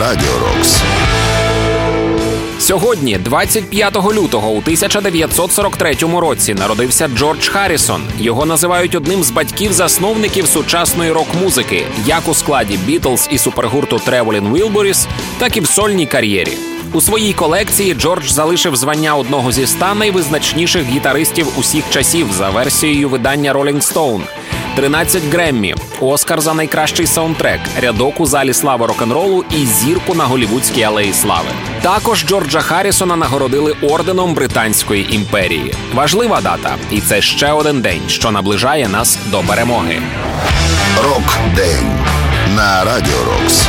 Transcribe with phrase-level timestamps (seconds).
[0.00, 0.82] Радіо Рокс.
[2.58, 8.02] Сьогодні, 25 лютого, у 1943 році, народився Джордж Харрісон.
[8.18, 15.06] Його називають одним з батьків-засновників сучасної рок-музики, як у складі Бітлз і супергурту Traveling Wilburys,
[15.38, 16.52] так і в сольній кар'єрі.
[16.92, 23.08] У своїй колекції Джордж залишив звання одного зі ста найвизначніших гітаристів усіх часів за версією
[23.08, 24.22] видання Rolling Stone.
[24.78, 30.82] 13 Греммі, Оскар за найкращий саундтрек, рядок у залі слави рок-н-ролу і зірку на голівудській
[30.82, 31.48] алеї слави.
[31.82, 35.74] Також Джорджа Харрісона нагородили орденом Британської імперії.
[35.94, 40.02] Важлива дата, і це ще один день, що наближає нас до перемоги.
[41.04, 41.90] Рок-день
[42.56, 43.68] на Радіо Рокс.